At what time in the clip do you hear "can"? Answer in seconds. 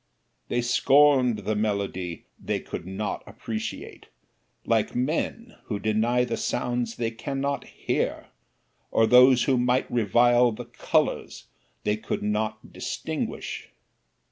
7.11-7.39